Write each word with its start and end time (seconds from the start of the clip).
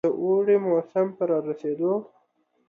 د 0.05 0.05
اوړي 0.21 0.57
موسم 0.65 1.07
په 1.17 1.23
رارسېدو. 1.29 1.93